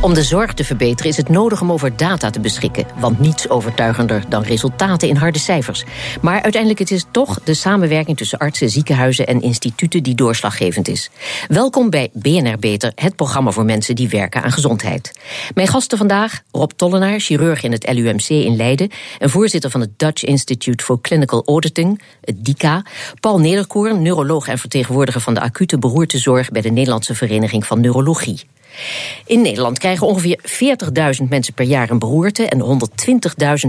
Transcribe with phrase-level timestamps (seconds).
[0.00, 2.86] Om de zorg te verbeteren is het nodig om over data te beschikken.
[2.98, 5.84] Want niets overtuigender dan resultaten in harde cijfers.
[6.20, 11.10] Maar uiteindelijk is het toch de samenwerking tussen artsen, ziekenhuizen en instituten die doorslaggevend is.
[11.48, 15.12] Welkom bij BNR Beter, het programma voor mensen die werken aan gezondheid.
[15.54, 19.98] Mijn gasten vandaag: Rob Tollenaar, chirurg in het LUMC in Leiden en voorzitter van het
[19.98, 22.82] Dutch Institute for Clinical Auditing, het DICA.
[23.20, 28.40] Paul Nederkoorn, neuroloog en vertegenwoordiger van de acute beroertezorg bij de Nederlandse Vereniging van Neurologie.
[29.26, 30.38] In Nederland krijgen ongeveer
[31.20, 32.80] 40.000 mensen per jaar een beroerte en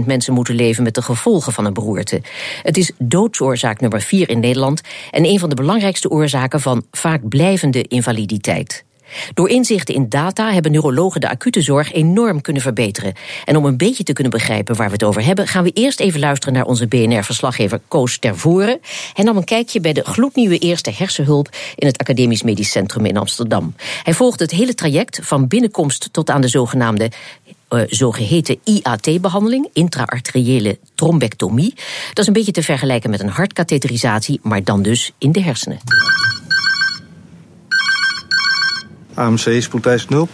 [0.00, 2.20] 120.000 mensen moeten leven met de gevolgen van een beroerte.
[2.62, 4.80] Het is doodsoorzaak nummer 4 in Nederland
[5.10, 8.86] en een van de belangrijkste oorzaken van vaak blijvende invaliditeit.
[9.34, 13.14] Door inzichten in data hebben neurologen de acute zorg enorm kunnen verbeteren.
[13.44, 16.00] En om een beetje te kunnen begrijpen waar we het over hebben, gaan we eerst
[16.00, 18.80] even luisteren naar onze BNR-verslaggever Koos Tervoren.
[19.12, 23.16] Hij nam een kijkje bij de gloednieuwe eerste hersenhulp in het Academisch Medisch Centrum in
[23.16, 23.74] Amsterdam.
[24.02, 27.10] Hij volgde het hele traject van binnenkomst tot aan de zogenaamde
[27.70, 31.74] uh, zogeheten IAT-behandeling, intraarteriële trombectomie.
[32.08, 35.78] Dat is een beetje te vergelijken met een hartkatheterisatie, maar dan dus in de hersenen.
[39.18, 40.30] AMC spoedeisend hulp.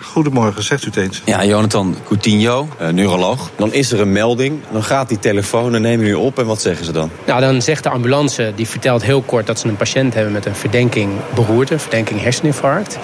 [0.00, 1.22] Goedemorgen, zegt u het eens.
[1.24, 3.50] Ja, Jonathan Coutinho, uh, neuroloog.
[3.56, 6.60] Dan is er een melding, dan gaat die telefoon en nemen jullie op en wat
[6.60, 7.10] zeggen ze dan?
[7.26, 10.46] Nou, dan zegt de ambulance, die vertelt heel kort dat ze een patiënt hebben met
[10.46, 12.98] een verdenking beroerte, verdenking herseninfarct.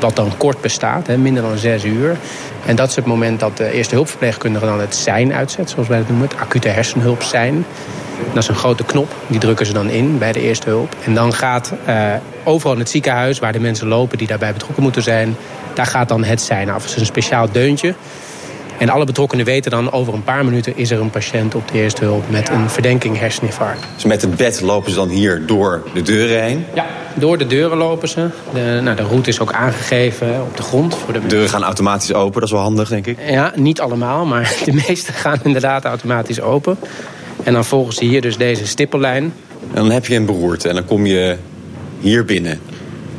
[0.00, 2.16] Wat dan kort bestaat, hè, minder dan zes uur.
[2.66, 5.98] En dat is het moment dat de eerste hulpverpleegkundige dan het zijn uitzet, zoals wij
[5.98, 7.64] het noemen, het acute hersenhulp zijn.
[8.32, 10.96] Dat is een grote knop, die drukken ze dan in bij de eerste hulp.
[11.04, 14.82] En dan gaat uh, overal in het ziekenhuis, waar de mensen lopen die daarbij betrokken
[14.82, 15.36] moeten zijn,
[15.74, 16.82] daar gaat dan het zijn af.
[16.82, 17.94] Het is een speciaal deuntje.
[18.78, 21.74] En alle betrokkenen weten dan over een paar minuten is er een patiënt op de
[21.78, 23.86] eerste hulp met een verdenking herseninfarct.
[23.94, 26.64] Dus met het bed lopen ze dan hier door de deuren heen?
[26.74, 28.28] Ja, door de deuren lopen ze.
[28.52, 30.94] De, nou, de route is ook aangegeven op de grond.
[30.94, 31.20] Voor de...
[31.20, 33.18] de deuren gaan automatisch open, dat is wel handig denk ik.
[33.26, 36.78] Ja, niet allemaal, maar de meeste gaan inderdaad automatisch open.
[37.42, 39.24] En dan volgen ze hier dus deze stippellijn.
[39.68, 41.36] En dan heb je een beroerte en dan kom je
[42.00, 42.60] hier binnen.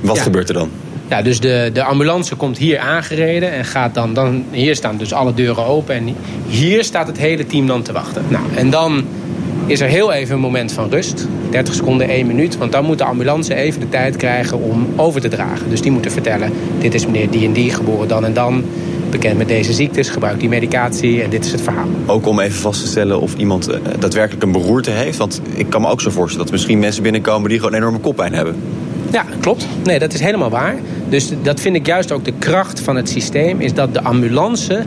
[0.02, 0.22] Wat Ja.
[0.22, 0.70] gebeurt er dan?
[1.08, 4.46] Ja, dus de, de ambulance komt hier aangereden en gaat dan, dan...
[4.52, 6.16] Hier staan dus alle deuren open en
[6.48, 8.26] hier staat het hele team dan te wachten.
[8.28, 9.06] Nou, en dan
[9.66, 11.28] is er heel even een moment van rust.
[11.50, 12.58] 30 seconden, 1 minuut.
[12.58, 15.70] Want dan moet de ambulance even de tijd krijgen om over te dragen.
[15.70, 18.64] Dus die moeten vertellen, dit is meneer die en die, geboren dan en dan.
[19.10, 21.88] Bekend met deze ziektes, gebruikt die medicatie en dit is het verhaal.
[22.06, 25.18] Ook om even vast te stellen of iemand eh, daadwerkelijk een beroerte heeft.
[25.18, 28.00] Want ik kan me ook zo voorstellen dat er misschien mensen binnenkomen die gewoon enorme
[28.00, 28.56] koppijn hebben.
[29.12, 29.68] Ja, klopt.
[29.84, 30.76] Nee, dat is helemaal waar.
[31.10, 33.62] Dus dat vind ik juist ook de kracht van het systeem...
[33.62, 34.84] is dat de ambulance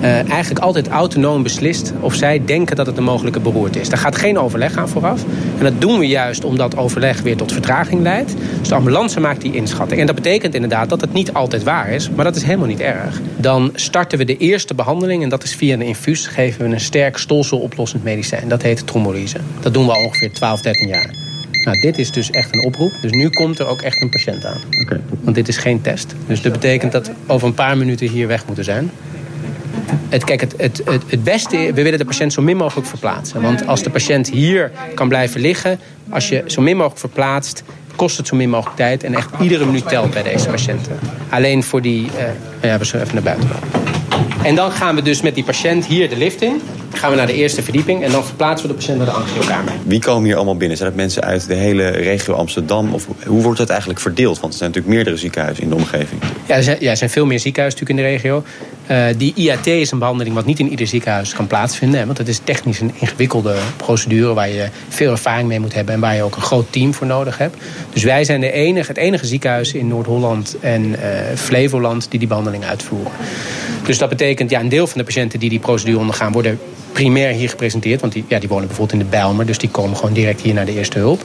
[0.00, 1.92] eh, eigenlijk altijd autonoom beslist...
[2.00, 3.88] of zij denken dat het een mogelijke beroerte is.
[3.88, 5.24] Daar gaat geen overleg aan vooraf.
[5.58, 8.34] En dat doen we juist omdat overleg weer tot vertraging leidt.
[8.58, 10.00] Dus de ambulance maakt die inschatting.
[10.00, 12.10] En dat betekent inderdaad dat het niet altijd waar is...
[12.10, 13.20] maar dat is helemaal niet erg.
[13.36, 15.22] Dan starten we de eerste behandeling...
[15.22, 18.48] en dat is via een infuus geven we een sterk stolseloplossend medicijn.
[18.48, 19.38] Dat heet trombolyse.
[19.60, 21.10] Dat doen we al ongeveer 12, 13 jaar.
[21.64, 22.92] Nou, dit is dus echt een oproep.
[23.02, 24.60] Dus nu komt er ook echt een patiënt aan.
[25.20, 26.14] Want dit is geen test.
[26.26, 28.90] Dus dat betekent dat we over een paar minuten hier weg moeten zijn.
[30.08, 33.42] Het, kijk, het, het, het, het beste, we willen de patiënt zo min mogelijk verplaatsen.
[33.42, 35.78] Want als de patiënt hier kan blijven liggen,
[36.08, 37.62] als je zo min mogelijk verplaatst,
[37.96, 39.04] kost het zo min mogelijk tijd.
[39.04, 40.98] En echt iedere minuut telt bij deze patiënten.
[41.28, 43.48] Alleen voor die, eh, ja, we zullen even naar buiten.
[44.42, 46.60] En dan gaan we dus met die patiënt hier de lift in.
[46.92, 49.72] Gaan we naar de eerste verdieping en dan verplaatsen we de patiënt naar de angiokamer.
[49.84, 50.76] Wie komen hier allemaal binnen?
[50.76, 52.94] Zijn het mensen uit de hele regio Amsterdam?
[52.94, 54.40] Of hoe wordt het eigenlijk verdeeld?
[54.40, 56.22] Want er zijn natuurlijk meerdere ziekenhuizen in de omgeving.
[56.46, 58.44] Ja, er zijn, ja, er zijn veel meer ziekenhuizen natuurlijk in de regio.
[58.88, 62.06] Eh, die IAT is een behandeling wat niet in ieder ziekenhuis kan plaatsvinden.
[62.06, 66.00] Want het is technisch een ingewikkelde procedure waar je veel ervaring mee moet hebben en
[66.00, 67.56] waar je ook een groot team voor nodig hebt.
[67.92, 72.28] Dus wij zijn de enige, het enige ziekenhuis in Noord-Holland en eh, Flevoland die die
[72.28, 73.12] behandeling uitvoeren.
[73.84, 76.58] Dus dat betekent, ja, een deel van de patiënten die die procedure ondergaan worden
[76.92, 78.00] primair hier gepresenteerd.
[78.00, 80.54] Want die, ja, die wonen bijvoorbeeld in de Bijlmer, dus die komen gewoon direct hier
[80.54, 81.22] naar de eerste hulp.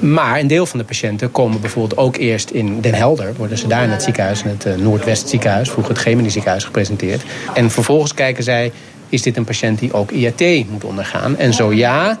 [0.00, 3.34] Maar een deel van de patiënten komen bijvoorbeeld ook eerst in Den Helder.
[3.36, 6.64] Worden ze daar in het ziekenhuis, in het uh, Noordwest ziekenhuis, vroeger het Gemini ziekenhuis,
[6.64, 7.22] gepresenteerd.
[7.54, 8.72] En vervolgens kijken zij,
[9.08, 11.36] is dit een patiënt die ook IAT moet ondergaan?
[11.36, 12.18] En zo ja,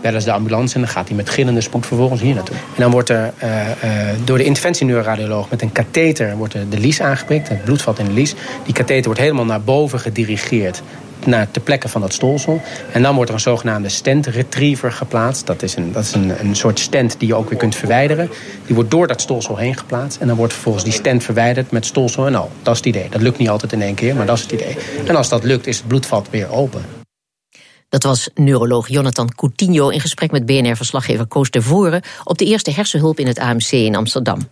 [0.00, 2.56] bellen ze de ambulance en dan gaat hij met gillende spoed vervolgens hier naartoe.
[2.56, 7.00] En dan wordt er uh, uh, door de interventieneuroradioloog met een katheter wordt de lies
[7.00, 8.34] aangeprikt, het bloedvat in de lies.
[8.64, 10.82] Die katheter wordt helemaal naar boven gedirigeerd
[11.26, 12.60] naar ter plekke van dat stolsel.
[12.92, 15.46] En dan wordt er een zogenaamde stent retriever geplaatst.
[15.46, 18.30] Dat is, een, dat is een, een soort stent die je ook weer kunt verwijderen.
[18.66, 20.20] Die wordt door dat stolsel heen geplaatst.
[20.20, 22.50] En dan wordt vervolgens die stent verwijderd met stolsel en al.
[22.62, 23.08] Dat is het idee.
[23.10, 24.76] Dat lukt niet altijd in één keer, maar dat is het idee.
[25.06, 26.82] En als dat lukt, is het bloedvat weer open.
[27.88, 33.18] Dat was neuroloog Jonathan Coutinho in gesprek met BNR-verslaggever Koos Voren op de eerste hersenhulp
[33.18, 34.48] in het AMC in Amsterdam.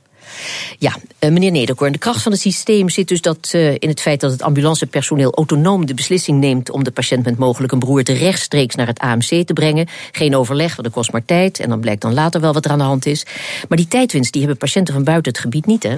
[0.79, 4.01] Ja, uh, meneer Nederkoorn, de kracht van het systeem zit dus dat, uh, in het
[4.01, 8.13] feit dat het ambulancepersoneel autonoom de beslissing neemt om de patiënt met mogelijk een beroerte
[8.13, 9.89] rechtstreeks naar het AMC te brengen.
[10.13, 12.71] Geen overleg, want dat kost maar tijd en dan blijkt dan later wel wat er
[12.71, 13.27] aan de hand is.
[13.69, 15.97] Maar die tijdwinst die hebben patiënten van buiten het gebied niet, hè?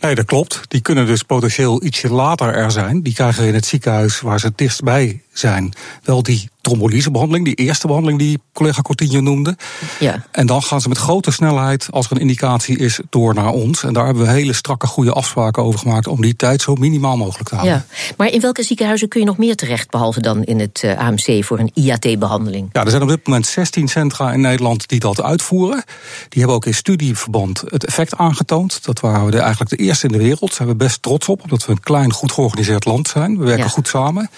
[0.00, 0.60] Nee, dat klopt.
[0.68, 3.02] Die kunnen dus potentieel ietsje later er zijn.
[3.02, 5.72] Die krijgen in het ziekenhuis waar ze het dichtstbij zijn
[6.02, 9.56] wel die trombolysebehandeling, die eerste behandeling die collega Cortinho noemde.
[9.98, 10.24] Ja.
[10.30, 13.82] En dan gaan ze met grote snelheid, als er een indicatie is, door naar ons.
[13.82, 17.16] En daar hebben we hele strakke, goede afspraken over gemaakt om die tijd zo minimaal
[17.16, 17.84] mogelijk te houden.
[17.88, 18.14] Ja.
[18.16, 21.44] Maar in welke ziekenhuizen kun je nog meer terecht, behalve dan in het eh, AMC
[21.44, 22.68] voor een IAT-behandeling?
[22.72, 25.84] Ja, er zijn op dit moment 16 centra in Nederland die dat uitvoeren.
[26.28, 28.84] Die hebben ook in studieverband het effect aangetoond.
[28.84, 30.40] Dat waren we eigenlijk de eerste in de wereld.
[30.40, 33.38] Daar zijn we best trots op, omdat we een klein, goed georganiseerd land zijn.
[33.38, 34.22] We werken goed samen.
[34.22, 34.28] En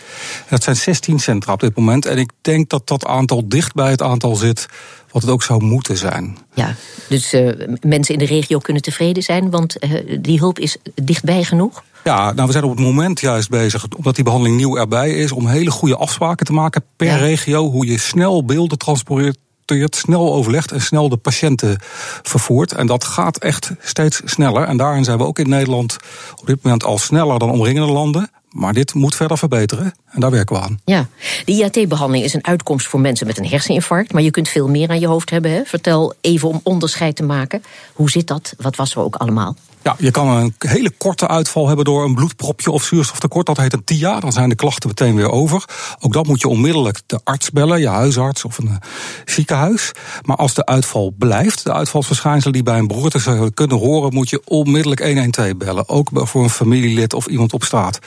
[0.49, 2.07] dat zijn 16 centra op dit moment.
[2.07, 4.67] En ik denk dat dat aantal dicht bij het aantal zit
[5.11, 6.37] wat het ook zou moeten zijn.
[6.55, 6.75] Ja,
[7.09, 11.45] dus uh, mensen in de regio kunnen tevreden zijn, want uh, die hulp is dichtbij
[11.45, 11.83] genoeg?
[12.05, 15.33] Ja, nou, we zijn op het moment juist bezig, omdat die behandeling nieuw erbij is,
[15.33, 17.17] om hele goede afspraken te maken per ja.
[17.17, 21.79] regio, hoe je snel beelden transporteert snel overlegt en snel de patiënten
[22.23, 22.73] vervoert.
[22.73, 24.65] En dat gaat echt steeds sneller.
[24.65, 25.97] En daarin zijn we ook in Nederland
[26.41, 28.31] op dit moment al sneller dan omringende landen.
[28.59, 30.81] Maar dit moet verder verbeteren en daar werken we aan.
[30.85, 31.09] Ja,
[31.45, 34.13] de IAT-behandeling is een uitkomst voor mensen met een herseninfarct.
[34.13, 35.51] Maar je kunt veel meer aan je hoofd hebben.
[35.51, 35.65] Hè?
[35.65, 37.63] Vertel even om onderscheid te maken.
[37.93, 38.55] Hoe zit dat?
[38.57, 39.57] Wat was er ook allemaal?
[39.89, 43.47] Ja, je kan een hele korte uitval hebben door een bloedpropje of zuurstoftekort.
[43.47, 44.21] Dat heet een TIA.
[44.21, 45.65] Dan zijn de klachten meteen weer over.
[46.01, 48.79] Ook dat moet je onmiddellijk de arts bellen, je huisarts of een
[49.25, 49.93] ziekenhuis.
[50.23, 54.43] Maar als de uitval blijft, de uitvalsverschijnselen die bij een beroerte kunnen horen, moet je
[54.45, 55.89] onmiddellijk 112 bellen.
[55.89, 57.99] Ook voor een familielid of iemand op straat.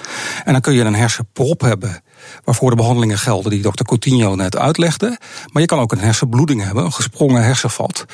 [0.44, 2.02] En dan kun je een hersenprop hebben
[2.44, 5.18] waarvoor de behandelingen gelden die dokter Coutinho net uitlegde.
[5.52, 8.06] Maar je kan ook een hersenbloeding hebben, een gesprongen hersenvat.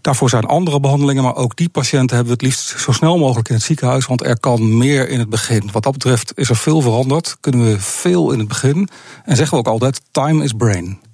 [0.00, 3.48] Daarvoor zijn andere behandelingen, maar ook die patiënten hebben we het liefst zo snel mogelijk
[3.48, 5.68] in het ziekenhuis, want er kan meer in het begin.
[5.72, 8.88] Wat dat betreft is er veel veranderd, kunnen we veel in het begin.
[9.24, 11.05] En zeggen we ook altijd: time is brain.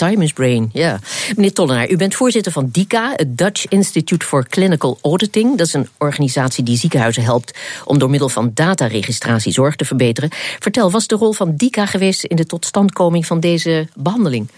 [0.00, 0.98] Time is brain, ja.
[1.36, 5.58] Meneer Tollenaar, u bent voorzitter van DICA, het Dutch Institute for Clinical Auditing.
[5.58, 10.30] Dat is een organisatie die ziekenhuizen helpt om door middel van dataregistratie zorg te verbeteren.
[10.58, 14.48] Vertel, was de rol van DICA geweest in de totstandkoming van deze behandeling?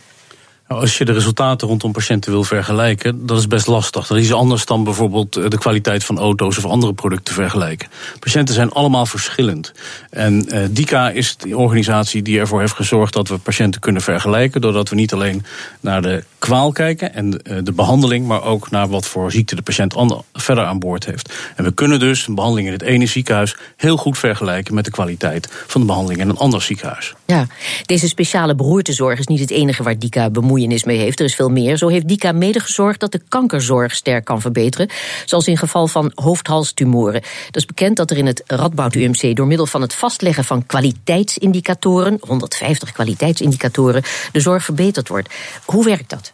[0.72, 4.06] Nou, als je de resultaten rondom patiënten wil vergelijken, dat is best lastig.
[4.06, 7.88] Dat is anders dan bijvoorbeeld eh, de kwaliteit van auto's of andere producten vergelijken.
[8.18, 9.72] Patiënten zijn allemaal verschillend.
[10.10, 14.60] En uh, DICA is de organisatie die ervoor heeft gezorgd dat we patiënten kunnen vergelijken.
[14.60, 15.44] Doordat we niet alleen
[15.80, 19.54] naar de kwaal kijken en de, uh, de behandeling, maar ook naar wat voor ziekte
[19.54, 19.94] de patiënt
[20.32, 21.34] verder aan boord heeft.
[21.56, 24.90] En we kunnen dus een behandeling in het ene ziekenhuis heel goed vergelijken met de
[24.90, 27.14] kwaliteit van de behandeling in een ander ziekenhuis.
[27.26, 27.46] Ja,
[27.86, 31.18] deze speciale beroertezorg is niet het enige waar DICA bemoeit mee heeft.
[31.18, 31.76] Er is veel meer.
[31.76, 34.88] Zo heeft DICA mede gezorgd dat de kankerzorg sterk kan verbeteren.
[35.24, 37.20] Zoals in geval van hoofdhalstumoren.
[37.46, 40.66] Dat is bekend dat er in het Radboud UMC door middel van het vastleggen van
[40.66, 45.34] kwaliteitsindicatoren, 150 kwaliteitsindicatoren, de zorg verbeterd wordt.
[45.64, 46.32] Hoe werkt dat?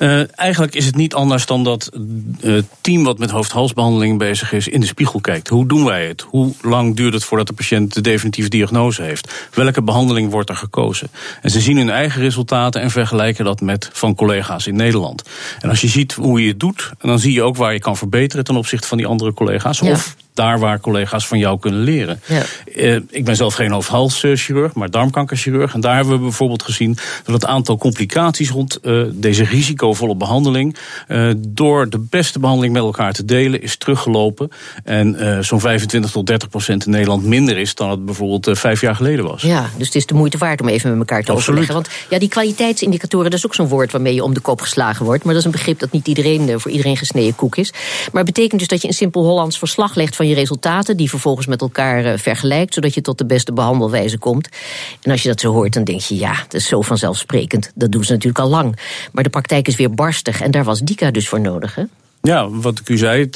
[0.00, 1.90] Uh, eigenlijk is het niet anders dan dat
[2.40, 5.48] het team wat met hoofd-halsbehandeling bezig is in de spiegel kijkt.
[5.48, 6.20] Hoe doen wij het?
[6.28, 9.48] Hoe lang duurt het voordat de patiënt de definitieve diagnose heeft?
[9.54, 11.08] Welke behandeling wordt er gekozen?
[11.42, 15.22] En ze zien hun eigen resultaten en vergelijken dat met van collega's in Nederland.
[15.60, 17.96] En als je ziet hoe je het doet, dan zie je ook waar je kan
[17.96, 19.78] verbeteren ten opzichte van die andere collega's.
[19.78, 19.90] Ja.
[19.90, 22.20] Of daar waar collega's van jou kunnen leren.
[22.26, 22.42] Ja.
[22.76, 25.74] Uh, ik ben zelf geen hoofd-halschirurg, maar darmkankerchirurg.
[25.74, 30.76] En daar hebben we bijvoorbeeld gezien dat het aantal complicaties rond uh, deze risicovolle behandeling
[31.08, 34.50] uh, door de beste behandeling met elkaar te delen is teruggelopen.
[34.84, 38.94] En zo'n 25 tot 30 procent in Nederland minder is dan het bijvoorbeeld vijf jaar
[38.94, 39.42] geleden was.
[39.42, 41.60] Ja, dus het is de moeite waard om even met elkaar te Absoluut.
[41.60, 41.74] overleggen.
[41.74, 45.04] Want ja, die kwaliteitsindicatoren, dat is ook zo'n woord waarmee je om de kop geslagen
[45.04, 45.24] wordt.
[45.24, 47.72] Maar dat is een begrip dat niet iedereen voor iedereen gesneden koek is.
[48.12, 51.46] Maar het betekent dus dat je een simpel Hollands verslag legt van resultaten, die vervolgens
[51.46, 54.48] met elkaar uh, vergelijkt, zodat je tot de beste behandelwijze komt.
[55.02, 57.72] En als je dat zo hoort, dan denk je, ja, dat is zo vanzelfsprekend.
[57.74, 58.78] Dat doen ze natuurlijk al lang.
[59.12, 61.78] Maar de praktijk is weer barstig en daar was DICA dus voor nodig?
[62.22, 63.28] Ja, wat ik u zei, uh,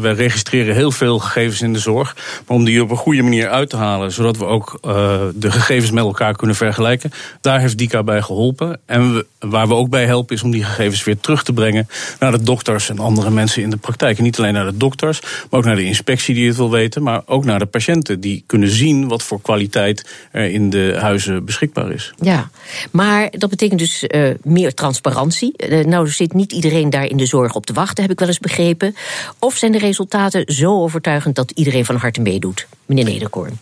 [0.00, 2.16] we registreren heel veel gegevens in de zorg.
[2.46, 5.50] Maar om die op een goede manier uit te halen, zodat we ook uh, de
[5.50, 7.10] gegevens met elkaar kunnen vergelijken,
[7.40, 8.80] daar heeft DICA bij geholpen.
[8.86, 12.32] En waar we ook bij helpen is om die gegevens weer terug te brengen naar
[12.32, 14.18] de dokters en andere mensen in de praktijk.
[14.18, 17.22] Niet alleen naar de dokters, maar ook naar de inspectie die het wil weten, maar
[17.26, 21.90] ook naar de patiënten die kunnen zien wat voor kwaliteit er in de huizen beschikbaar
[21.90, 22.12] is.
[22.20, 22.50] Ja,
[22.90, 25.54] maar dat betekent dus uh, meer transparantie.
[25.86, 28.38] nou zit niet iedereen daar in de zorg op te wachten heb ik wel eens
[28.38, 28.96] begrepen.
[29.38, 32.66] Of zijn de resultaten zo overtuigend dat iedereen van harte meedoet?
[32.86, 33.58] Meneer Nederkoorn.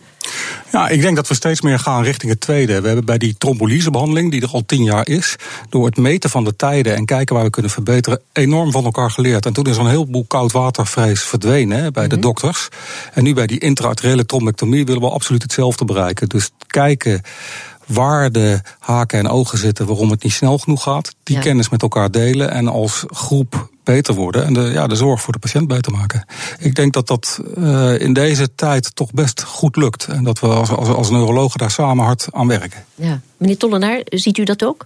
[0.71, 2.81] Ja, ik denk dat we steeds meer gaan richting het tweede.
[2.81, 5.35] We hebben bij die trombolysebehandeling, die er al tien jaar is,
[5.69, 9.11] door het meten van de tijden en kijken waar we kunnen verbeteren, enorm van elkaar
[9.11, 9.45] geleerd.
[9.45, 12.23] En toen is er een heleboel koudwatervrees verdwenen hè, bij de mhm.
[12.23, 12.67] dokters.
[13.13, 16.29] En nu bij die intraarteriële trombectomie willen we absoluut hetzelfde bereiken.
[16.29, 17.21] Dus kijken
[17.87, 21.15] waar de haken en ogen zitten waarom het niet snel genoeg gaat.
[21.23, 25.21] Die kennis met elkaar delen en als groep beter worden en de, ja, de zorg
[25.21, 26.25] voor de patiënt beter maken.
[26.59, 30.07] Ik denk dat dat uh, in deze tijd toch best goed lukt.
[30.07, 32.85] En dat we als, als, als neurologen daar samen hard aan werken.
[32.95, 33.19] Ja.
[33.37, 34.85] Meneer Tollenaar, ziet u dat ook?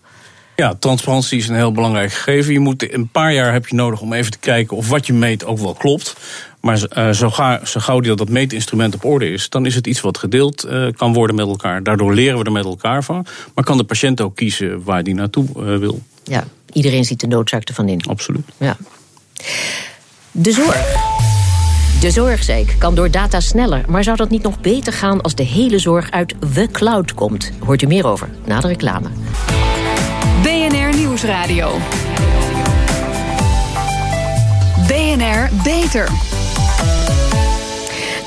[0.55, 2.53] Ja, transparantie is een heel belangrijk gegeven.
[2.53, 5.13] Je moet een paar jaar heb je nodig om even te kijken of wat je
[5.13, 6.15] meet ook wel klopt.
[6.61, 9.87] Maar uh, zo, ga, zo gauw dat, dat meetinstrument op orde is, dan is het
[9.87, 11.83] iets wat gedeeld uh, kan worden met elkaar.
[11.83, 13.25] Daardoor leren we er met elkaar van.
[13.55, 16.01] Maar kan de patiënt ook kiezen waar die naartoe uh, wil.
[16.23, 18.01] Ja, iedereen ziet de noodzaak ervan in.
[18.01, 18.45] Absoluut.
[18.57, 18.77] Ja.
[20.31, 21.09] De zorg.
[22.01, 23.83] De zorg, zei ik, kan door data sneller.
[23.87, 27.51] Maar zou dat niet nog beter gaan als de hele zorg uit the cloud komt?
[27.59, 29.09] Hoort u meer over na de reclame.
[30.43, 31.77] BNR Nieuwsradio.
[34.87, 36.09] BNR Beter.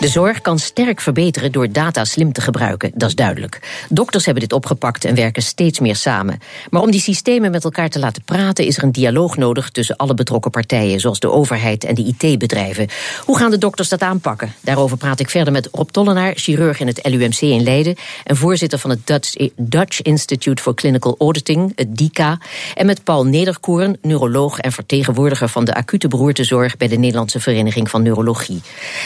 [0.05, 3.85] De zorg kan sterk verbeteren door data slim te gebruiken, dat is duidelijk.
[3.89, 6.39] Dokters hebben dit opgepakt en werken steeds meer samen.
[6.71, 9.97] Maar om die systemen met elkaar te laten praten, is er een dialoog nodig tussen
[9.97, 12.89] alle betrokken partijen, zoals de overheid en de IT-bedrijven.
[13.25, 14.55] Hoe gaan de dokters dat aanpakken?
[14.61, 18.79] Daarover praat ik verder met Rob Tollenaar, chirurg in het LUMC in Leiden en voorzitter
[18.79, 22.39] van het Dutch, Dutch Institute for Clinical Auditing, het DICA,
[22.75, 27.91] en met Paul Nederkoorn, neuroloog en vertegenwoordiger van de acute beroertezorg bij de Nederlandse Vereniging
[27.91, 28.63] van Neurologie.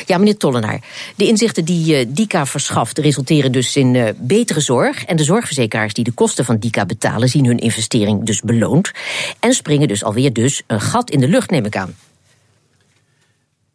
[0.06, 0.80] Ja, meneer Tollenaar.
[1.16, 5.04] De inzichten die uh, DICA verschaft resulteren dus in uh, betere zorg.
[5.04, 8.90] En de zorgverzekeraars die de kosten van DICA betalen, zien hun investering dus beloond.
[9.40, 11.94] En springen dus alweer dus een gat in de lucht, neem ik aan.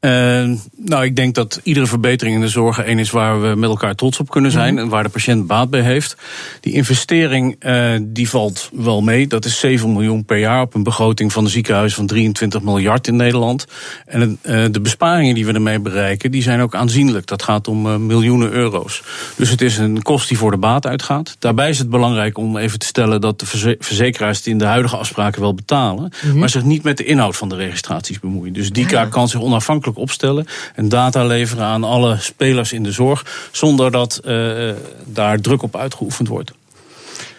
[0.06, 3.70] Uh, nou, ik denk dat iedere verbetering in de zorg een is waar we met
[3.70, 4.84] elkaar trots op kunnen zijn mhm.
[4.84, 6.18] en waar de patiënt baat bij heeft.
[6.60, 9.28] Die investering uh, die valt wel mee.
[9.28, 13.08] Dat is 7 miljoen per jaar op een begroting van een ziekenhuis van 23 miljard
[13.08, 13.66] in Nederland.
[14.06, 17.26] En uh, de besparingen die we ermee bereiken, die zijn ook aanzienlijk.
[17.26, 19.04] Dat gaat om miljoenen euro's.
[19.36, 21.36] Dus het is een kost die voor de baat uitgaat.
[21.40, 23.46] Daarbij is het belangrijk om even te stellen dat de
[23.80, 26.38] verzekeraars het in de huidige afspraken wel betalen, mhm.
[26.38, 28.54] maar zich niet met de inhoud van de registraties bemoeien.
[28.54, 30.46] Dus DICA ah, kan zich onafhankelijk opstellen
[30.76, 34.70] en data leveren aan alle spelers in de zorg, zonder dat uh,
[35.06, 36.52] daar druk op uitgeoefend wordt.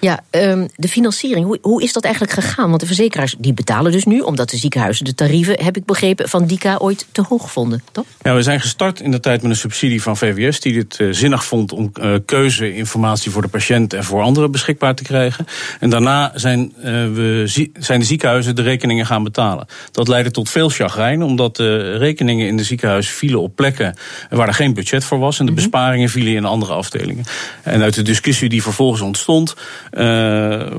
[0.04, 2.68] Ja, um, de financiering, hoe, hoe is dat eigenlijk gegaan?
[2.68, 6.28] Want de verzekeraars die betalen dus nu, omdat de ziekenhuizen de tarieven, heb ik begrepen,
[6.28, 8.04] van DICA ooit te hoog vonden, toch?
[8.22, 11.12] Ja, we zijn gestart in de tijd met een subsidie van VWS, die dit uh,
[11.12, 15.46] zinnig vond om uh, keuzeinformatie voor de patiënt en voor anderen beschikbaar te krijgen.
[15.80, 19.66] En daarna zijn, uh, we, zijn de ziekenhuizen de rekeningen gaan betalen.
[19.90, 23.96] Dat leidde tot veel chagrijn, omdat de rekeningen in de ziekenhuizen vielen op plekken
[24.30, 25.60] waar er geen budget voor was en de mhm.
[25.60, 27.24] besparingen vielen in andere afdelingen.
[27.62, 29.54] En uit de discussie die vervolgens ontstond,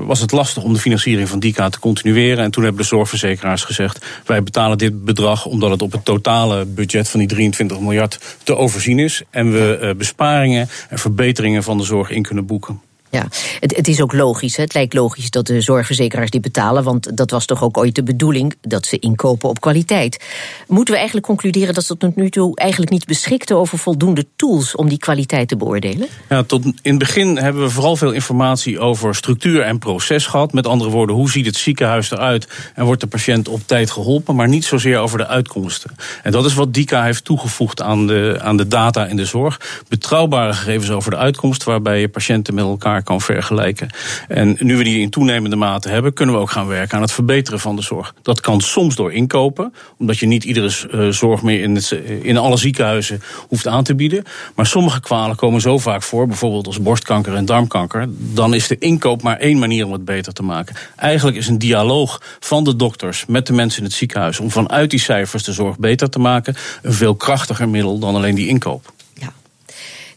[0.06, 2.44] was het lastig om de financiering van DICA te continueren.
[2.44, 6.64] En toen hebben de zorgverzekeraars gezegd: wij betalen dit bedrag omdat het op het totale
[6.64, 9.22] budget van die 23 miljard te overzien is.
[9.30, 12.80] En we uh, besparingen en verbeteringen van de zorg in kunnen boeken.
[13.16, 13.28] Ja,
[13.60, 14.56] het, is ook logisch.
[14.56, 14.62] Hè?
[14.62, 18.02] Het lijkt logisch dat de zorgverzekeraars die betalen, want dat was toch ook ooit de
[18.02, 20.24] bedoeling dat ze inkopen op kwaliteit.
[20.68, 24.74] Moeten we eigenlijk concluderen dat ze tot nu toe eigenlijk niet beschikten over voldoende tools
[24.74, 26.08] om die kwaliteit te beoordelen?
[26.28, 30.52] Ja, tot in het begin hebben we vooral veel informatie over structuur en proces gehad.
[30.52, 34.34] Met andere woorden, hoe ziet het ziekenhuis eruit en wordt de patiënt op tijd geholpen,
[34.34, 35.90] maar niet zozeer over de uitkomsten.
[36.22, 39.60] En dat is wat DICA heeft toegevoegd aan de, aan de data in de zorg.
[39.88, 43.88] Betrouwbare gegevens over de uitkomst, waarbij je patiënten met elkaar kan vergelijken.
[44.28, 47.12] En nu we die in toenemende mate hebben, kunnen we ook gaan werken aan het
[47.12, 48.14] verbeteren van de zorg.
[48.22, 52.36] Dat kan soms door inkopen, omdat je niet iedere uh, zorg meer in, eh, in
[52.36, 54.24] alle ziekenhuizen hoeft aan te bieden.
[54.54, 58.06] Maar sommige kwalen komen zo vaak voor, bijvoorbeeld als borstkanker en darmkanker.
[58.08, 60.76] Dan is de inkoop maar één manier om het beter te maken.
[60.96, 64.90] Eigenlijk is een dialoog van de dokters met de mensen in het ziekenhuis om vanuit
[64.90, 68.94] die cijfers de zorg beter te maken een veel krachtiger middel dan alleen die inkoop.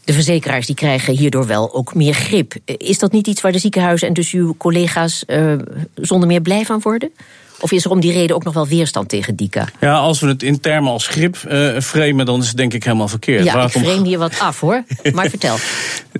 [0.09, 2.53] De verzekeraars die krijgen hierdoor wel ook meer grip.
[2.65, 5.53] Is dat niet iets waar de ziekenhuizen en dus uw collega's uh,
[5.95, 7.11] zonder meer blij van worden?
[7.59, 9.67] Of is er om die reden ook nog wel weerstand tegen DICA?
[9.79, 12.83] Ja, als we het in termen als grip uh, framen, dan is het denk ik
[12.83, 13.43] helemaal verkeerd.
[13.43, 14.83] Ja, ik frame hier wat af hoor.
[15.13, 15.55] maar vertel.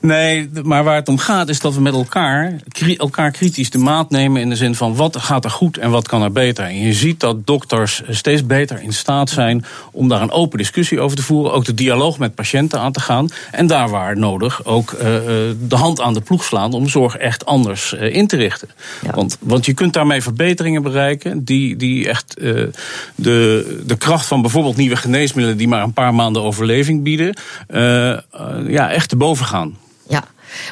[0.01, 2.55] Nee, maar waar het om gaat is dat we met elkaar,
[2.98, 6.08] elkaar kritisch de maat nemen in de zin van wat gaat er goed en wat
[6.08, 6.65] kan er beter.
[6.65, 11.00] En je ziet dat dokters steeds beter in staat zijn om daar een open discussie
[11.00, 14.65] over te voeren, ook de dialoog met patiënten aan te gaan en daar waar nodig
[14.65, 18.38] ook uh, de hand aan de ploeg slaan om zorg echt anders uh, in te
[18.38, 18.69] richten.
[19.01, 19.12] Ja.
[19.12, 22.67] Want, want je kunt daarmee verbeteringen bereiken die, die echt uh,
[23.15, 27.36] de, de kracht van bijvoorbeeld nieuwe geneesmiddelen die maar een paar maanden overleving bieden,
[28.67, 29.77] ja, echt te boven gaan.
[30.07, 30.24] Ja,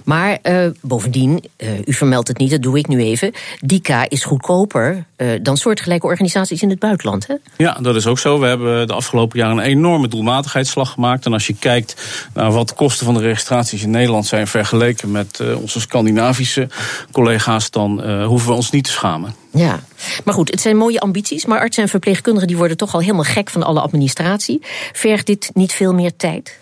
[0.06, 3.34] maar uh, bovendien, uh, u vermeldt het niet, dat doe ik nu even.
[3.60, 7.28] DICA is goedkoper uh, dan soortgelijke organisaties in het buitenland.
[7.28, 7.36] Hè?
[7.58, 8.40] Ja, dat is ook zo.
[8.40, 11.26] We hebben de afgelopen jaren een enorme doelmatigheidsslag gemaakt.
[11.26, 11.96] En als je kijkt
[12.34, 16.70] naar wat de kosten van de registraties in Nederland zijn vergeleken met onze Scandinavische
[17.12, 19.36] collega's, dan hoeven we ons niet te schamen.
[19.52, 19.80] Ja,
[20.26, 21.46] maar goed, het zijn mooie ambities.
[21.46, 24.62] Maar artsen en verpleegkundigen die worden toch al helemaal gek van alle administratie.
[24.92, 26.60] Vergt dit niet veel meer tijd?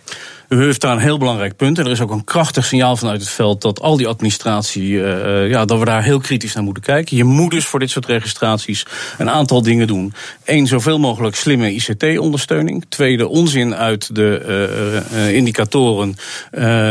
[0.49, 1.79] U heeft daar een heel belangrijk punt.
[1.79, 5.49] En er is ook een krachtig signaal vanuit het veld dat al die administratie, uh,
[5.49, 7.17] ja, dat we daar heel kritisch naar moeten kijken.
[7.17, 8.85] Je moet dus voor dit soort registraties
[9.17, 10.13] een aantal dingen doen.
[10.45, 12.85] Eén, zoveel mogelijk slimme ICT-ondersteuning.
[12.89, 16.15] Tweede, onzin uit de uh, indicatoren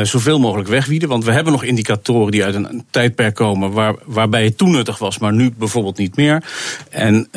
[0.02, 1.08] zoveel mogelijk wegwieden.
[1.08, 4.98] Want we hebben nog indicatoren die uit een tijdperk komen waar, waarbij het toen nuttig
[4.98, 6.42] was, maar nu bijvoorbeeld niet meer.
[6.90, 7.28] En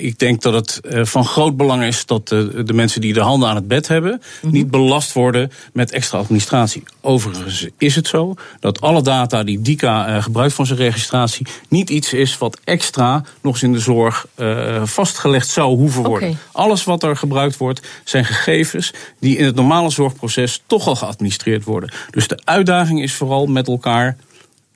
[0.00, 3.48] ik denk dat het van groot belang is dat de, de mensen die de handen
[3.48, 4.52] aan het bed hebben, mhm.
[4.52, 6.82] niet belast worden met extra administratie.
[7.00, 11.90] Overigens is het zo dat alle data die DICA uh, gebruikt voor zijn registratie niet
[11.90, 16.28] iets is wat extra nog eens in de zorg uh, vastgelegd zou hoeven worden.
[16.28, 16.40] Okay.
[16.52, 21.64] Alles wat er gebruikt wordt zijn gegevens die in het normale zorgproces toch al geadministreerd
[21.64, 21.92] worden.
[22.10, 24.16] Dus de uitdaging is vooral met elkaar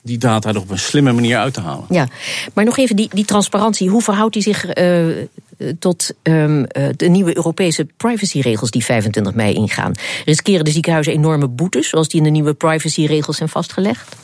[0.07, 1.85] die data er op een slimme manier uit te halen.
[1.89, 2.07] Ja,
[2.53, 3.89] maar nog even die, die transparantie.
[3.89, 5.05] Hoe verhoudt die zich uh,
[5.79, 9.91] tot um, de nieuwe Europese privacyregels die 25 mei ingaan?
[10.25, 14.15] Riskeren de ziekenhuizen enorme boetes, zoals die in de nieuwe privacyregels zijn vastgelegd?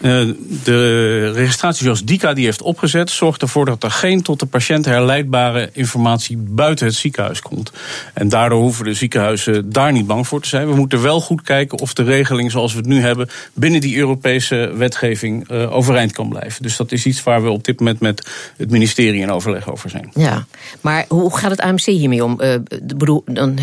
[0.00, 0.28] Uh,
[0.64, 4.84] de registratie zoals DICA die heeft opgezet, zorgt ervoor dat er geen tot de patiënt
[4.84, 7.72] herleidbare informatie buiten het ziekenhuis komt.
[8.14, 10.68] En daardoor hoeven de ziekenhuizen daar niet bang voor te zijn.
[10.68, 13.96] We moeten wel goed kijken of de regeling zoals we het nu hebben binnen die
[13.96, 16.62] Europese wetgeving uh, overeind kan blijven.
[16.62, 18.26] Dus dat is iets waar we op dit moment met
[18.56, 20.10] het ministerie in overleg over zijn.
[20.14, 20.46] Ja,
[20.80, 22.40] maar hoe gaat het AMC hiermee om?
[22.40, 23.58] Uh, bedoel, dan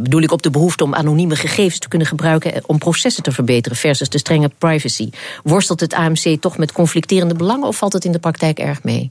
[0.00, 3.78] bedoel ik op de behoefte om anonieme gegevens te kunnen gebruiken om processen te verbeteren
[3.78, 5.10] versus de strenge privacy.
[5.60, 9.10] Worstelt het AMC toch met conflicterende belangen of valt het in de praktijk erg mee?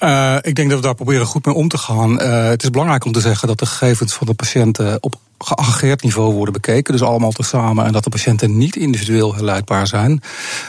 [0.00, 2.22] Uh, ik denk dat we daar proberen goed mee om te gaan.
[2.22, 6.02] Uh, het is belangrijk om te zeggen dat de gegevens van de patiënten op geaggregeerd
[6.02, 6.92] niveau worden bekeken.
[6.92, 7.84] Dus allemaal tezamen.
[7.84, 10.20] En dat de patiënten niet individueel herleidbaar zijn.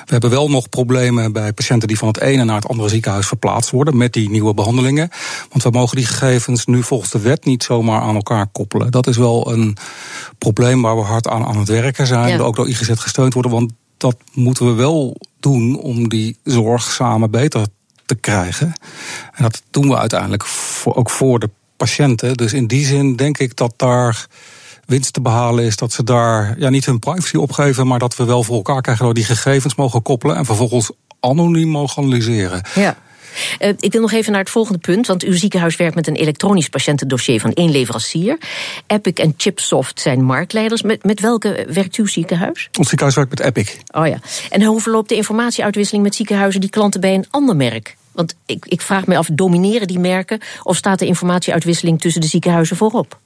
[0.05, 3.27] We hebben wel nog problemen bij patiënten die van het ene naar het andere ziekenhuis
[3.27, 3.97] verplaatst worden.
[3.97, 5.09] Met die nieuwe behandelingen.
[5.49, 8.91] Want we mogen die gegevens nu volgens de wet niet zomaar aan elkaar koppelen.
[8.91, 9.77] Dat is wel een
[10.37, 12.37] probleem waar we hard aan aan het werken zijn.
[12.37, 12.43] Ja.
[12.43, 13.51] Ook door IGZ gesteund worden.
[13.51, 17.67] Want dat moeten we wel doen om die zorg samen beter
[18.05, 18.73] te krijgen.
[19.33, 22.33] En dat doen we uiteindelijk voor, ook voor de patiënten.
[22.33, 24.27] Dus in die zin denk ik dat daar
[24.85, 28.23] winst te behalen is dat ze daar ja, niet hun privacy opgeven, maar dat we
[28.23, 32.61] wel voor elkaar krijgen dat we die gegevens mogen koppelen en vervolgens anoniem mogen analyseren.
[32.75, 32.97] Ja.
[33.59, 35.07] Uh, ik wil nog even naar het volgende punt.
[35.07, 38.37] Want uw ziekenhuis werkt met een elektronisch patiëntendossier van één leverancier.
[38.87, 40.81] Epic en Chipsoft zijn marktleiders.
[40.81, 42.69] Met, met welke werkt uw ziekenhuis?
[42.77, 43.77] Ons ziekenhuis werkt met Epic.
[43.91, 44.19] Oh ja.
[44.49, 47.97] En hoe verloopt de informatieuitwisseling met ziekenhuizen die klanten bij een ander merk?
[48.11, 52.27] Want ik, ik vraag me af, domineren die merken of staat de informatieuitwisseling tussen de
[52.27, 53.19] ziekenhuizen voorop?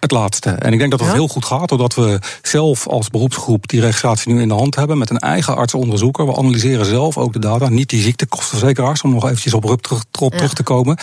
[0.00, 0.50] Het laatste.
[0.50, 1.14] En ik denk dat dat ja?
[1.14, 4.98] heel goed gaat, doordat we zelf als beroepsgroep die registratie nu in de hand hebben
[4.98, 6.26] met een eigen artsenonderzoeker.
[6.26, 10.04] We analyseren zelf ook de data, niet die ziektekostenverzekeraars, om nog eventjes op RUP terug,
[10.10, 10.36] terug, ja.
[10.36, 10.98] terug, te komen.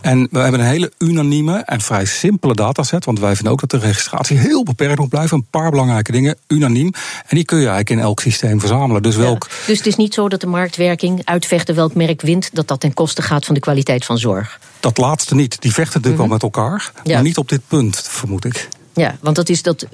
[0.00, 3.70] En we hebben een hele unanieme en vrij simpele dataset, want wij vinden ook dat
[3.70, 5.36] de registratie heel beperkt moet blijven.
[5.36, 6.92] Een paar belangrijke dingen, unaniem.
[7.26, 9.02] En die kun je eigenlijk in elk systeem verzamelen.
[9.02, 9.46] Dus, welk...
[9.50, 9.66] Ja.
[9.66, 12.94] dus het is niet zo dat de marktwerking uitvechten welk merk wint, dat dat ten
[12.94, 14.58] koste gaat van de kwaliteit van zorg.
[14.80, 15.60] Dat laatste niet.
[15.60, 16.40] Die vechten natuurlijk mm -hmm.
[16.40, 18.68] wel met elkaar, maar niet op dit punt, vermoed ik.
[18.94, 19.90] Ja, want dat is dat uh,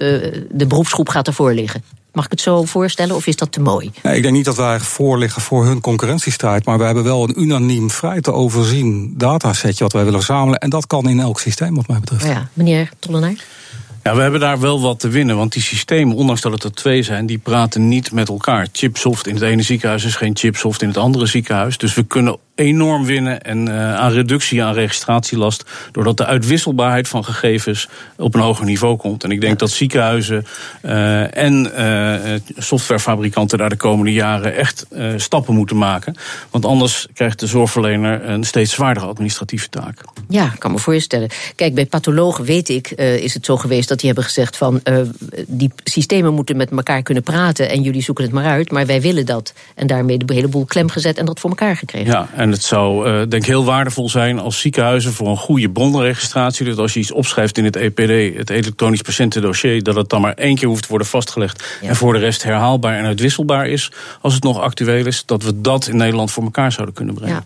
[0.51, 1.83] de beroepsgroep gaat ervoor liggen.
[2.13, 3.91] Mag ik het zo voorstellen of is dat te mooi?
[4.03, 6.65] Nee, ik denk niet dat wij voor liggen voor hun concurrentiestrijd.
[6.65, 10.59] Maar we hebben wel een unaniem vrij te overzien datasetje wat wij willen verzamelen.
[10.59, 12.27] En dat kan in elk systeem, wat mij betreft.
[12.27, 13.45] Ja, meneer Tollenaar?
[14.03, 16.73] Ja, we hebben daar wel wat te winnen, want die systemen, ondanks dat het er
[16.73, 18.69] twee zijn, die praten niet met elkaar.
[18.73, 21.79] Chipsoft in het ene ziekenhuis is geen chipsoft in het andere ziekenhuis.
[21.79, 25.65] Dus we kunnen enorm winnen en, uh, aan reductie aan registratielast.
[25.93, 29.25] Doordat de uitwisselbaarheid van gegevens op een hoger niveau komt.
[29.25, 30.47] En ik denk dat ziekenhuizen
[30.83, 36.17] uh, en uh, softwarefabrikanten daar de komende jaren echt stappen moeten maken.
[36.51, 40.01] Want anders krijgt de zorgverlener een steeds zwaardere administratieve taak.
[40.29, 41.29] Ja, ik kan me voorstellen.
[41.55, 44.81] Kijk, bij pathologen weet ik, is het zo geweest dat die hebben gezegd van
[45.47, 49.01] die systemen moeten met elkaar kunnen praten en jullie zoeken het maar uit, maar wij
[49.01, 49.53] willen dat.
[49.75, 52.13] En daarmee de hele boel klem gezet en dat voor elkaar gekregen.
[52.13, 55.71] Ja, en het zou uh, denk ik heel waardevol zijn als ziekenhuizen voor een goede
[55.71, 60.21] bronregistratie, dus als je iets opschrijft in het EPD, het elektronisch patiëntendossier, dat het dan
[60.21, 63.93] maar één keer hoeft te worden vastgelegd en voor de rest herhaalbaar en uitwisselbaar is,
[64.21, 67.35] als het nog actueel is, dat we dat in Nederland voor elkaar zouden kunnen brengen.
[67.35, 67.45] Ja.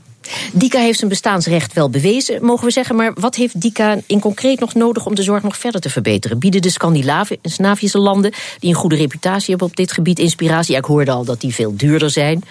[0.52, 2.96] Dika heeft zijn bestaansrecht wel bewezen, mogen we zeggen.
[2.96, 6.38] Maar wat heeft Dika in concreet nog nodig om de zorg nog verder te verbeteren?
[6.38, 10.72] Bieden de Scandinavische landen, die een goede reputatie hebben op dit gebied, inspiratie?
[10.72, 12.42] Ja, ik hoorde al dat die veel duurder zijn.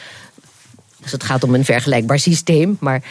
[1.01, 2.77] Dus het gaat om een vergelijkbaar systeem.
[2.79, 3.01] Maar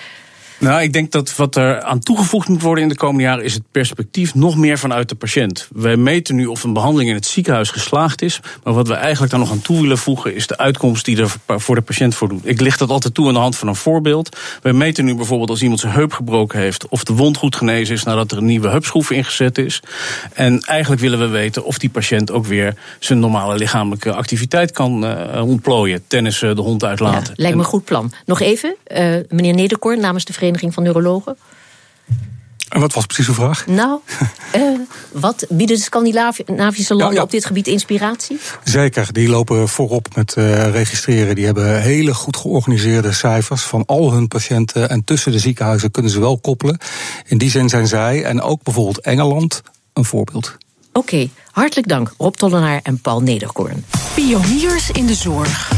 [0.58, 3.54] nou, ik denk dat wat er aan toegevoegd moet worden in de komende jaren is
[3.54, 5.68] het perspectief nog meer vanuit de patiënt.
[5.72, 8.40] Wij meten nu of een behandeling in het ziekenhuis geslaagd is.
[8.64, 11.34] Maar wat we eigenlijk daar nog aan toe willen voegen is de uitkomst die er
[11.46, 12.40] voor de patiënt voor doet.
[12.44, 14.36] Ik licht dat altijd toe aan de hand van een voorbeeld.
[14.62, 17.94] Wij meten nu bijvoorbeeld als iemand zijn heup gebroken heeft of de wond goed genezen
[17.94, 19.82] is nadat er een nieuwe heupschroef ingezet is.
[20.32, 25.04] En eigenlijk willen we weten of die patiënt ook weer zijn normale lichamelijke activiteit kan
[25.04, 26.02] uh, ontplooien.
[26.06, 27.32] Tennissen, de hond uitlaten.
[27.36, 28.12] lijkt me een goed plan.
[28.26, 31.36] Nog even, uh, meneer Nederkoor namens de Vereniging van Neurologen?
[32.68, 33.66] En wat was precies uw vraag?
[33.66, 34.00] Nou,
[34.56, 34.62] uh,
[35.12, 38.38] wat bieden de Scandinavische landen op dit gebied inspiratie?
[38.64, 41.34] Zeker, die lopen voorop met uh, registreren.
[41.34, 44.88] Die hebben hele goed georganiseerde cijfers van al hun patiënten.
[44.90, 46.78] En tussen de ziekenhuizen kunnen ze wel koppelen.
[47.26, 50.56] In die zin zijn zij en ook bijvoorbeeld Engeland een voorbeeld.
[50.92, 53.84] Oké, hartelijk dank Rob Tollenaar en Paul Nederkoorn.
[54.14, 55.77] Pioniers in de zorg.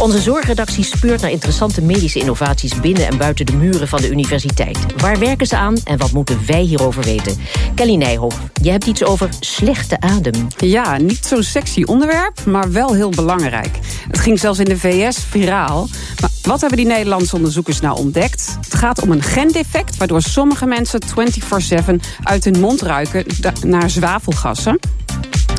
[0.00, 4.78] Onze zorgredactie speurt naar interessante medische innovaties binnen en buiten de muren van de universiteit.
[4.96, 7.36] Waar werken ze aan en wat moeten wij hierover weten?
[7.74, 10.46] Kelly Nijhoff, je hebt iets over slechte adem.
[10.56, 13.78] Ja, niet zo'n sexy onderwerp, maar wel heel belangrijk.
[14.06, 15.88] Het ging zelfs in de VS viraal.
[16.20, 18.56] Maar wat hebben die Nederlandse onderzoekers nou ontdekt?
[18.60, 23.24] Het gaat om een gendefect waardoor sommige mensen 24-7 uit hun mond ruiken
[23.62, 24.78] naar zwavelgassen.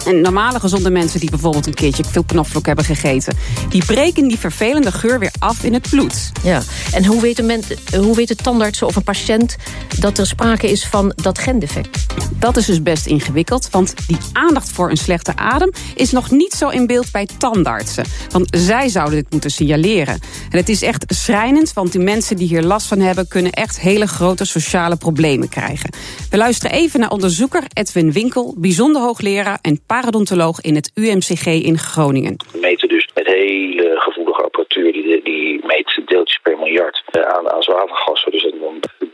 [0.06, 3.38] En normale gezonde mensen die bijvoorbeeld een keertje veel knoflook hebben gegeten...
[3.70, 6.32] die breken die vervelende geur weer af in het bloed.
[6.44, 6.62] Ja,
[6.92, 7.62] en hoe weten, men,
[7.98, 9.56] hoe weten tandartsen of een patiënt
[10.00, 12.06] dat er sprake is van dat gendefect?
[12.40, 15.72] Dat is dus best ingewikkeld, want die aandacht voor een slechte adem...
[15.96, 18.06] is nog niet zo in beeld bij tandartsen.
[18.30, 20.20] Want zij zouden dit moeten signaleren.
[20.50, 23.28] En het is echt schrijnend, want die mensen die hier last van hebben...
[23.28, 25.90] kunnen echt hele grote sociale problemen krijgen.
[26.30, 28.56] We luisteren even naar onderzoeker Edwin Winkel...
[28.58, 32.36] bijzonder hoogleraar en paradontoloog in het UMCG in Groningen.
[32.52, 37.50] We meten dus met hele gevoelige apparatuur, die, die meet deeltjes per miljard eh, aan,
[37.52, 38.32] aan zwavelgassen.
[38.32, 38.54] Dus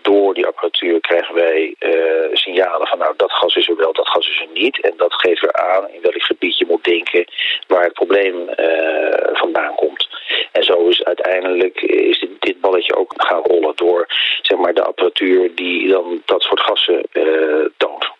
[0.01, 1.91] door die apparatuur krijgen wij uh,
[2.33, 4.81] signalen van nou dat gas is er wel, dat gas is er niet.
[4.81, 7.25] En dat geeft weer aan in welk gebied je moet denken
[7.67, 10.07] waar het probleem uh, vandaan komt.
[10.51, 14.05] En zo is uiteindelijk is dit, dit, balletje ook gaan rollen door
[14.41, 17.05] zeg maar, de apparatuur die dan dat soort gassen
[17.77, 18.17] toont.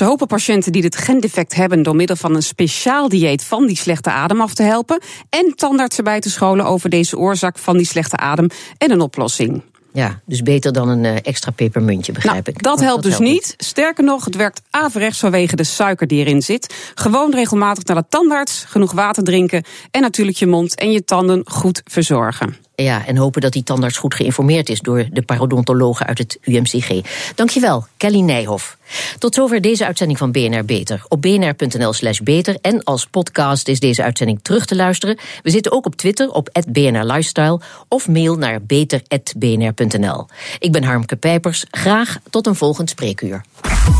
[0.00, 3.76] Ze hopen patiënten die dit gendefect hebben door middel van een speciaal dieet van die
[3.76, 7.86] slechte adem af te helpen en tandartsen bij te scholen over deze oorzaak van die
[7.86, 9.62] slechte adem en een oplossing.
[9.92, 12.62] Ja, dus beter dan een uh, extra pepermuntje, begrijp nou, ik.
[12.62, 13.54] Dat helpt dus niet.
[13.56, 16.74] Sterker nog, het werkt averechts vanwege de suiker die erin zit.
[16.94, 19.64] Gewoon regelmatig naar de tandarts, genoeg water drinken...
[19.90, 22.56] en natuurlijk je mond en je tanden goed verzorgen.
[22.82, 27.00] Ja, en hopen dat die tandarts goed geïnformeerd is door de parodontologen uit het UMCG.
[27.34, 28.78] Dankjewel, Kelly Nijhoff.
[29.18, 31.04] Tot zover deze uitzending van BNR Beter.
[31.08, 35.18] Op bnr.nl slash beter en als podcast is deze uitzending terug te luisteren.
[35.42, 40.26] We zitten ook op Twitter op BNR Lifestyle of mail naar beter.bnr.nl.
[40.58, 41.64] Ik ben Harmke Pijpers.
[41.70, 43.44] Graag tot een volgend spreekuur.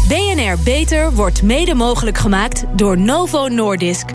[0.09, 4.07] BNR Beter wordt mede mogelijk gemaakt door Novo Nordisk.